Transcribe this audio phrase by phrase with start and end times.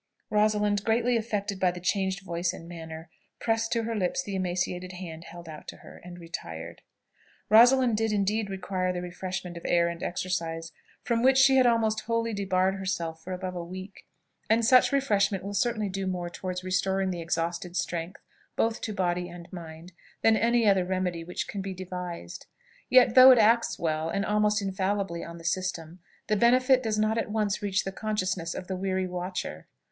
[0.31, 3.07] Rosalind, greatly affected by the changed voice and manner,
[3.39, 6.81] pressed to her lips the emaciated hand held out to her, and retired.
[7.49, 10.71] Rosalind did indeed require the refreshment of air and exercise,
[11.03, 14.07] from which she had almost wholly debarred herself for above a week;
[14.49, 18.21] and such refreshment will certainly do more towards restoring the exhausted strength,
[18.55, 19.93] both to body and mind,
[20.23, 22.47] than any other remedy which can be devised.
[22.89, 27.19] Yet, though it acts well, and almost infallibly, on the system, the benefit does not
[27.19, 29.67] at once reach the consciousness of the weary watcher.